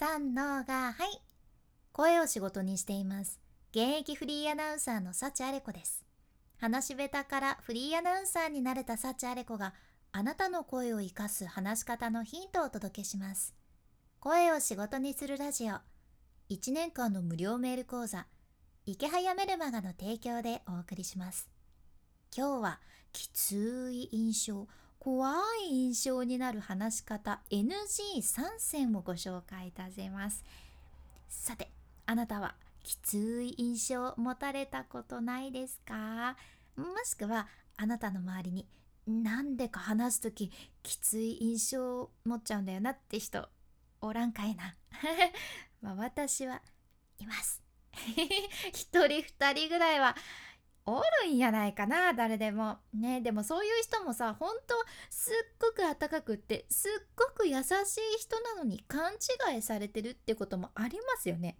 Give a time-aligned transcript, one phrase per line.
[0.00, 1.20] 三のがはい。
[1.92, 3.38] 声を仕事にしています。
[3.72, 6.06] 現役フリーアナウンサーの幸あれ子です。
[6.56, 9.74] 話し下手からフリーアナウンサーになれた幸あれ子が
[10.10, 13.54] あなたの声を生かす話し方のヒントをお届けします。
[14.20, 15.74] 声を仕事にするラジオ。
[16.48, 18.26] 1年間の無料メール講座。
[18.86, 21.50] 池早メルマガの提供でお送りします。
[22.34, 22.80] 今日は
[23.12, 24.66] きつい印象。
[25.00, 25.34] 怖
[25.66, 28.22] い印象になる話し方 NG3
[28.58, 30.44] 選をご紹介いたします。
[31.26, 31.70] さて
[32.04, 36.36] あなたはきつい印象を持たれたことないですか？
[36.76, 38.66] もしくはあなたの周りに
[39.06, 43.48] なんでか話す時きつい印象を持っちゃうんだよなって人
[44.02, 44.76] おらんかいな。
[45.80, 46.60] まあ私は
[47.18, 47.62] います。
[48.74, 50.14] 一人二人ぐらいは
[50.86, 52.78] おるんやないかな誰でも。
[52.94, 54.74] ねでもそういう人もさほんと
[55.10, 61.56] すっごく温かくってすっごく優しい人なのに勘違いされてるってこともありますよね。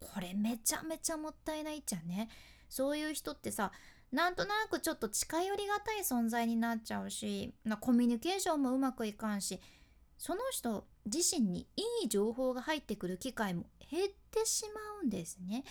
[0.00, 2.28] これめちゃめちゃもったいないっちゃね。
[2.68, 3.72] そういう人ってさ
[4.12, 9.60] なんとなくちょっと近寄りがたい存在になっちゃうしコミュニケーションもうまくいかんし
[10.18, 15.64] その人自身にいい情報が入ってくる機会も減ってしまうんですね。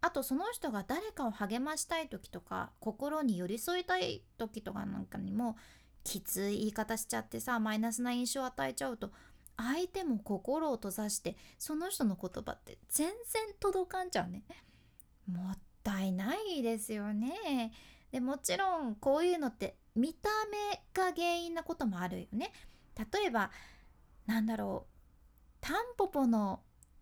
[0.00, 5.56] あとその人が誰かを励ましたい時とか心に寄り添いたい時とかなんかにも
[6.04, 9.10] きつい言い方しちゃってさマイナスな印象を与えちゃうと
[9.56, 13.14] 相手も心を閉ざしてその人の言葉って全然
[13.58, 14.44] 届かんちゃうね。
[15.26, 17.72] もったいないですよね。
[18.12, 22.52] でもちろんこういうのって見た目が原因なこともあるよね。
[23.12, 23.50] 例えば
[24.26, 24.98] なんだろう
[25.60, 26.60] タンポポの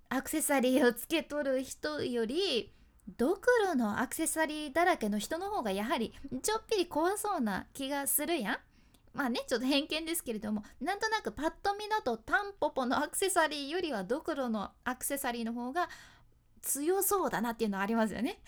[0.08, 2.72] アクセサリーをつけとる人より
[3.16, 6.12] ドクロのアクセサリーだらけの人の方がやはり
[6.42, 8.58] ちょっぴり怖そうな気がするやん。
[9.14, 15.88] まあねちょっと偏見ですけれどもなんとなくパッと見だとタンポポのアクセサリーよりはドクロのアクセサリーの方が
[16.60, 18.40] 強そうだなっていうのはありますよね。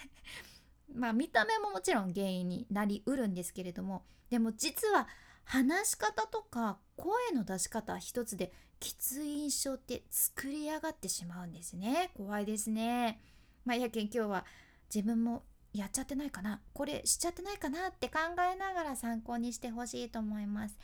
[0.92, 5.08] まあ見た目ももちろん原因になりうるんですけれどもでも実は
[5.44, 13.20] 話し方とか声の出し方一つできつい印象って作り上がってしまうんですね怖いですね。
[13.68, 14.46] まあ、やけん今日は
[14.92, 15.42] 自分も
[15.74, 16.62] やっちゃってないかな。
[16.72, 18.20] これしちゃってないかなって考
[18.50, 20.78] えながら参考にしてほしいと思います。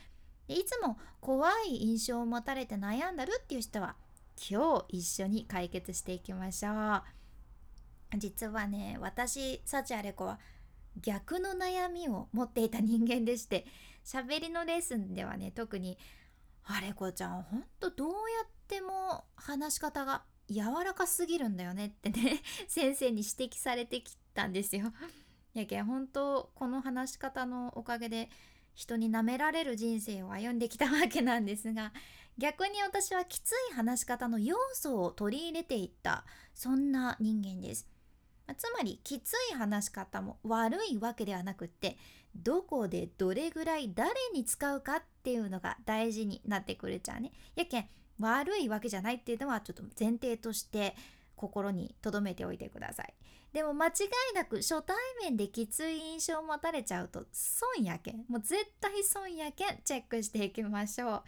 [0.47, 3.95] いつも怖い印象を持たれて悩んだるっていう人は
[4.37, 6.97] 今日一緒に解決していきましょ
[8.13, 8.17] う。
[8.19, 10.39] 実はね私幸あれ子は
[11.01, 13.65] 逆の悩みを持っていた人間でして
[14.05, 15.97] 喋りのレッスンではね特に
[16.65, 18.15] あれ子ちゃんほんとどうや
[18.45, 24.93] っても話し方が柔らかすぎるんだよねってね 先生に指摘されてきたんですよ。
[25.53, 28.29] やけん本当この話し方のおかげで
[28.73, 31.93] 人に舐められる人生を歩んできたわけなんですが
[32.37, 37.87] 逆に私はきつい話し方の要素を取り入れていったそんな人間です。
[38.57, 41.97] つまりきつい話し方も悪いわけではなくって
[42.35, 47.31] どこでどれぐらい誰に使うかっていうのが大事になってくれちゃうね。
[47.55, 47.89] やけん
[48.19, 50.95] 悪いわけじゃないっていうのはちょっと前提として
[51.35, 53.13] 心に留めておいてください。
[53.53, 53.91] でも間違
[54.33, 58.25] いなく初対面できつい印象を持たれちゃうと損やけん。
[58.27, 61.23] もう絶対損やけんチェックしていきましょう。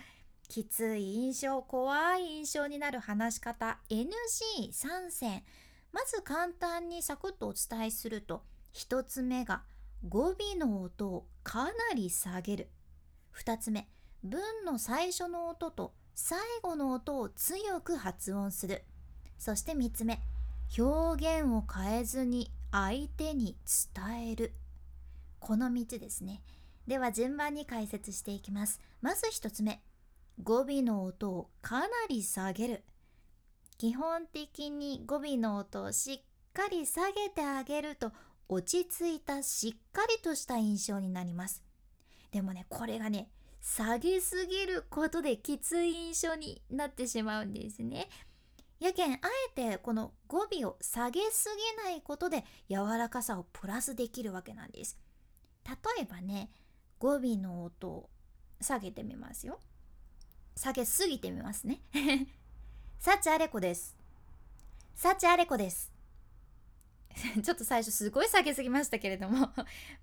[0.49, 5.43] きつい印象、怖い印象になる話し方 NG3 選。
[5.91, 8.43] まず簡単にサクッとお伝えすると
[8.73, 9.63] 1つ目が
[10.07, 12.69] 語尾の音をかなり下げる。
[13.35, 13.87] 2つ目
[14.23, 18.83] 文の最初の音と最後の音を強く発音する。
[19.37, 20.19] そして3つ目。
[20.75, 23.55] 表現を変えずに相手に
[23.95, 24.51] 伝える。
[25.39, 26.41] この3つですね。
[26.87, 28.81] では順番に解説していきます。
[28.99, 29.83] まず1つ目。
[30.41, 32.83] 語尾の音をかなり下げる。
[33.77, 38.11] 基本的に語尾の音をしっかり下げてあげると
[38.49, 41.61] 落ち着いたしっかりとした印象になります。
[42.31, 43.29] でもねこれがね
[43.69, 48.07] 下げすぎることできつい印象になってしまうんですね。
[48.79, 49.19] やけんあ
[49.55, 54.97] えてこの語尾を下げすぎないことで柔らかさをプラスできるわけなんです。
[55.65, 56.49] 例えばね
[56.97, 58.09] 語尾の音を
[58.61, 59.59] 下げてみますよ。
[60.55, 61.81] 下げすぎてみますね。
[62.99, 63.97] 幸あれ子です。
[64.95, 65.91] 幸あれ子です。
[67.43, 69.51] ちょっと最初すごい下げすぎましたけれども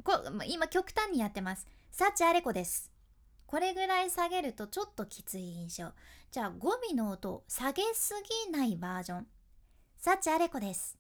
[0.03, 0.13] こ
[0.47, 1.67] 今極端にやってます。
[1.91, 2.94] 幸あれ子です。
[3.47, 5.93] これぐらい下げるとちょっときつい印象。
[6.31, 8.15] じゃあ語尾の音を下げす
[8.47, 9.27] ぎないバージョン。
[9.99, 10.99] 幸あれ子です。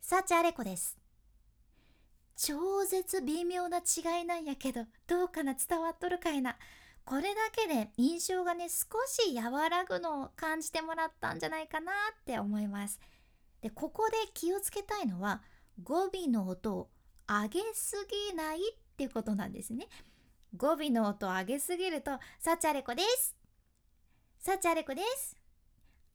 [0.00, 0.96] 幸あれ子です。
[2.36, 5.54] 超絶微妙な違いなんやけど、どうかな？
[5.54, 6.56] 伝わっとるかいな？
[7.04, 11.94] これだけで印象がね少し和らぐのを感じてもらったんじゃないかなっ
[12.24, 12.98] て思います
[13.62, 15.40] でここで気をつけたいのは
[15.84, 16.88] 語尾の音を
[17.28, 18.60] 上げすぎないっ
[18.96, 19.86] ていうことなんですね
[20.56, 23.36] 語尾の音を上げすぎると「サチアレコです」
[24.38, 25.36] 「サチアレコです」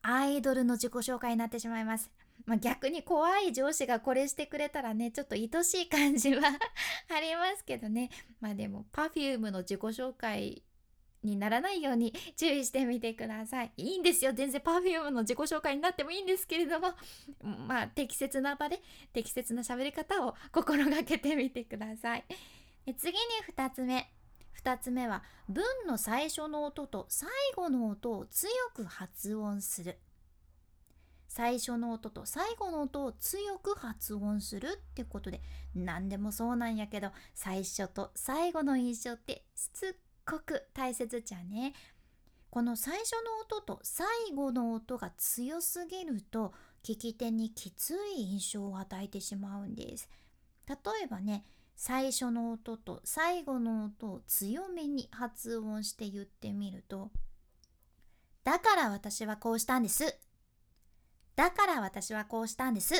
[0.03, 2.11] アイドルの自己紹介になってしまいます
[2.45, 6.41] まあ、逆に怖い上司がこれしてくれたらねちょっと愛しい感じは
[7.15, 8.09] ありますけどね
[8.39, 10.63] まあでも Perfume の自己紹介
[11.23, 13.71] にならないように注意してみてください。
[13.77, 14.33] いいんですよ。
[14.33, 16.95] 全然 Perfume の自己紹介になってもいいんですけれども、
[17.67, 18.81] まあ適切な場で
[19.13, 22.25] 適切な喋り方を心がけてみてください。
[22.97, 23.19] 次に
[23.55, 24.11] 2つ目。
[24.63, 29.97] 2つ目は文の最初の音と最後の音を強く発音する。
[31.27, 35.39] 最初の音と最後の音を強く発音するってことで
[35.73, 41.73] 何でもそうなんやけど最初と最後の印象ってしつごく大切じゃね
[42.49, 44.05] この最初の音と最
[44.35, 46.53] 後の音が強すぎると
[46.83, 50.09] 聞き手にきつい印象を与えてしまうんです
[50.67, 50.75] 例
[51.05, 57.11] えばね最初の音と最後の音を強めに発音して言ってみると
[58.43, 60.17] 「だから私はこうしたんです」
[61.35, 62.93] 「だから私はこうしたんです」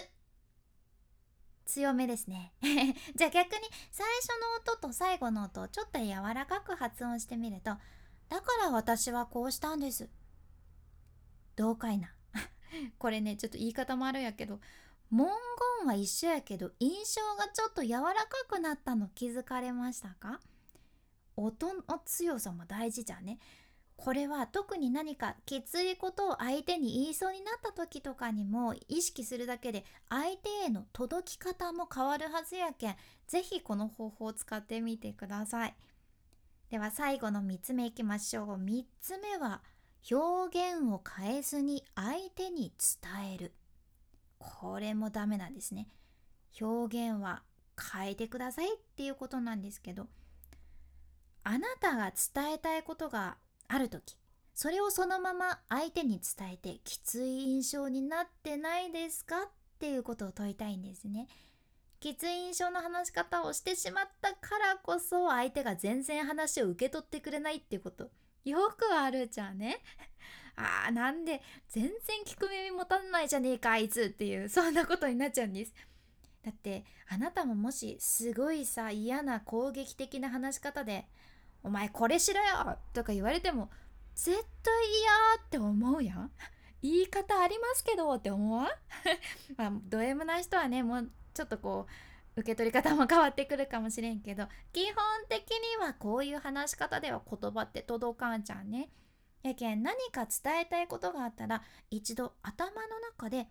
[1.66, 2.54] 強めですね。
[3.16, 4.28] じゃあ逆に最初
[4.68, 7.78] の音と最後の音をちょっと柔らかく発音してみると
[8.28, 10.10] 「だから私はこうしたんです」
[11.56, 12.14] どうかいな。
[12.98, 14.60] これねちょっと言い方もあるんやけど
[15.12, 15.28] 文
[15.80, 20.40] 言は一緒やけど印象がちょっと柔らかくなったの気づかれましたか？
[21.36, 23.38] 音の強さも大事じゃね。
[23.98, 32.96] これは特に何かきついことを相手に言いそうになった時とかにも意識するだけで相手への届き方も変わるはずやけん。
[33.28, 35.76] 是非この方法を使ってみてください。
[36.70, 38.48] では最後の3つ目いきましょう。
[38.56, 39.62] 3つ目は
[40.10, 43.54] 表現を変えずに相手に伝える。
[44.42, 45.88] これもダメなんですね
[46.60, 47.44] 表現は
[47.94, 50.08] 変えてくださいっていうことなんですけど
[51.44, 54.18] あなたが伝えたいことがある時
[54.54, 59.50] それをそのまま相手に伝えてきつい印象になってないですかっ
[59.80, 61.28] ていうことを問いたいんですね。
[62.00, 68.10] きつい印象の話し方をしてしまったからこそ相手が全然話を受け取ってくれないっていうこと
[68.44, 69.80] よくあるじゃんね。
[70.56, 71.92] あーなんで全然
[72.26, 75.74] 聞く耳持たないじゃねえかあいつっていう そんなことになっちゃうんです。
[76.44, 81.08] だってあなたももしすごいさ嫌な攻撃的な話し方で
[81.64, 83.70] お前これしろよとか言われても
[84.16, 84.32] 絶
[84.64, 85.12] 対嫌
[85.46, 86.32] って思うやん
[86.82, 88.68] 言い方ありますけどって思わん？
[89.56, 91.86] まあド M な人はねもうちょっとこ
[92.36, 94.96] う受け取り方も変わってくるかもしれんけど基本
[95.30, 98.90] 的にはこういう話し方では言葉って届かんじゃんね。
[99.44, 103.48] やけん何か伝えたいことがあったら一度頭の中で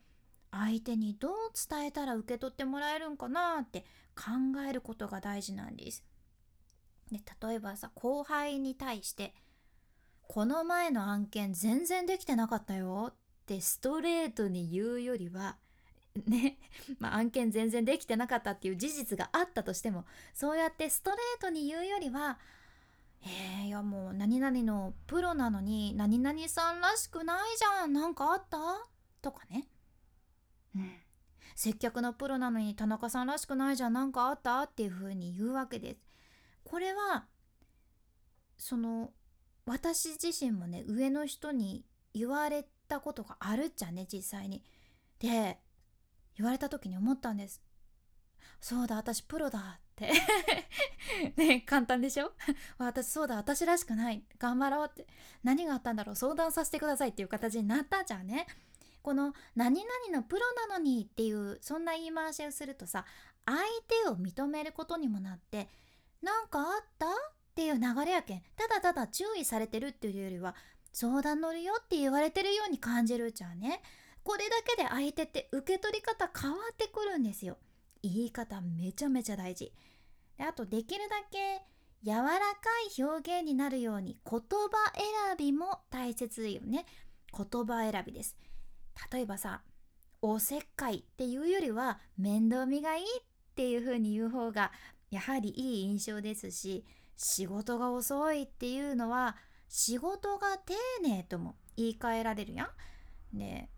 [0.52, 1.32] 相手にどう
[1.68, 3.84] 伝えたら受け取ってもらえるんかなって
[4.16, 6.04] 考えることが大事なんです。
[7.10, 9.34] で例えばさ後輩に対して
[10.22, 13.14] 「この前の案件全然できてなかったよ」っ
[13.46, 15.56] てストレートに言うよりは
[16.26, 16.58] ね、
[16.98, 20.04] まあ、案件全然できてなかったっていう事実があったとしても
[20.34, 22.38] そうやってストレートに言うよりは
[23.22, 28.58] 「えー、いやもう何々のプロなのに何々さんらしくないじゃん何かあった?」
[29.22, 29.68] とかね。
[30.74, 30.92] うん
[31.56, 34.62] 接客のプロなのに田中さんらしくないじゃん何かあった？
[34.62, 36.00] っていう風に言うわけです。
[36.64, 37.26] これは
[38.56, 39.12] その
[39.66, 41.84] 私自身もね上の人に
[42.14, 44.64] 言われたことがあるっちゃね実際に。
[45.18, 45.60] で
[46.36, 47.60] 言われた時に思ったんです。
[48.60, 50.12] そうだ私プロだって。
[51.36, 52.32] ね簡単でしょ？
[52.78, 54.22] 私そうだ私らしくない。
[54.38, 55.06] 頑張ろうって。
[55.42, 56.16] 何があったんだろう？
[56.16, 58.46] 相談させてくださいっていう形になったじゃんね。
[59.02, 63.06] この「何々のプロなのに」っていうそんな言い回しをするとさ
[63.46, 65.70] 相手を認めることにもなって
[66.20, 67.06] なんかあった？
[67.08, 67.10] っ
[67.54, 68.42] ていう流れやけん。
[68.56, 70.54] ただただ注意されてるっていうよりは
[70.92, 73.82] 相談乗るよって言われてるように感じるじゃんね。
[74.22, 77.56] これだけで相手って受け取り方変わってくるんですよ。
[78.02, 79.72] 言い方めちゃめちゃ大事。
[80.36, 81.62] であとできるだけ
[82.02, 82.38] 柔らか
[82.96, 84.46] い表現になるように言葉
[84.94, 86.86] 選びも大切よね。
[87.32, 88.36] 言葉選びです。
[89.12, 89.62] 例えばさ
[90.22, 93.06] おせっかいっていうよりは面倒見がいいっ
[93.54, 94.72] ていう風に言う方が
[95.10, 96.84] やはりいい印象ですし
[97.16, 99.36] 仕事が遅いっていうのは
[99.68, 102.70] 仕事が丁寧とも言い換えられるや
[103.34, 103.38] ん。
[103.38, 103.68] で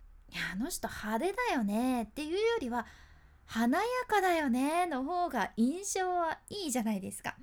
[0.53, 2.87] あの人派手だよねっていうよりは
[3.53, 7.37] 華やかだよねの方が印象はいいじゃないですか。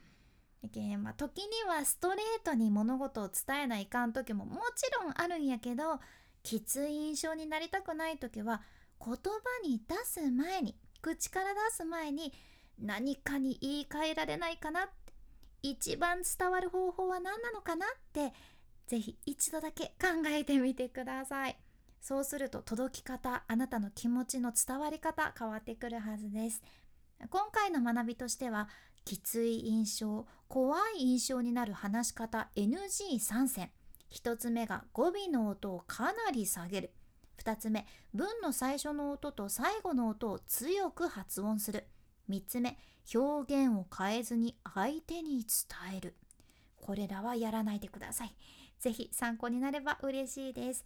[0.74, 6.00] けまあ、時にはストレートに物事を伝えないかん時ももちろんあるんやけど
[6.44, 8.62] きつい印象になりたくない時は
[9.00, 9.20] 言葉
[9.64, 12.34] に出す前に口から出す前に
[12.80, 15.14] 何かに言い換えられないかなって
[15.62, 18.34] 一番伝わる方法は何なのかなって
[18.88, 21.58] ぜひ一度だけ考えてみてください
[22.02, 26.64] そうすると届き方あなたの気持ちの伝わり方変わってくるはずです。
[27.30, 28.70] 今回の学びとしては
[29.04, 33.72] きつい印象怖い印象になる話し方 NG3 選
[34.12, 36.92] 1つ目が語尾の音をかなり下げる。
[37.44, 41.86] 2つ目文の最初の音と最後の音を強く発音する。
[42.30, 42.78] 3つ目
[43.14, 46.16] 表現を変えずに相手に伝える。
[46.82, 48.36] これらはやらないでください。
[48.80, 50.86] 是非参考になれば嬉しいです。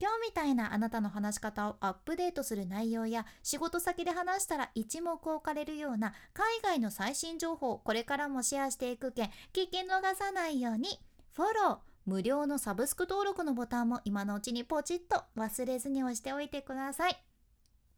[0.00, 11.00] 今日みたいなあなたの話し方をアップデートする内容や仕事先で話したら一目置かれるような海外の最新情報をこれからもシェアしていく件聞き逃さないように。
[11.32, 17.22] フォロー無料のサブスク登録のボタンも今のうちにポチッと忘れずに押しておいてください。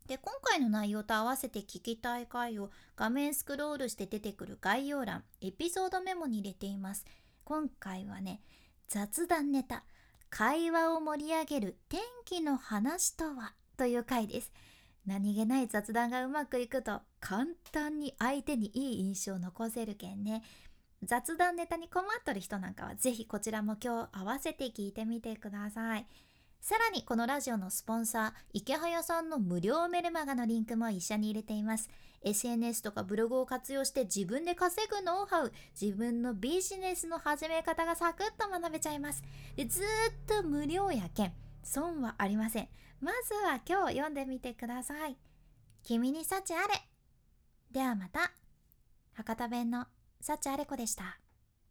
[0.09, 7.05] で今回の内容と合わせて聞きたい回を画面スクロールして出てくる概要欄エピソードメモに入れています。
[7.45, 8.43] 今回はね
[8.89, 9.85] 雑談ネタ。
[10.31, 13.53] 会話を盛り上げる天気の話とは？
[13.77, 14.53] という回です。
[15.05, 20.45] 何気ない雑談がうまくいくと簡単に相手にいい印象を残せるけんね。
[21.03, 26.07] 雑談ネタに困っとる人なんかはぜひこちらも今日合わせて聞いてみてください。
[26.61, 31.89] さらにこのラジオのスポンサー池早さんの無料メルマガのリンクも一緒に入れています。
[32.23, 39.23] SNS とかブログを活用して自分で稼ぐノウハウ自分のビジネスの始め方がサクッと学べちゃいます。
[39.57, 39.85] でずっ
[40.27, 42.69] と無料やけん損はありません。
[43.01, 45.17] まずは今日読んでみてください。
[45.83, 46.75] 君に幸あれ。
[47.73, 48.33] ではまた。
[49.15, 49.87] 博多弁の
[50.21, 51.19] 幸あれ子でした。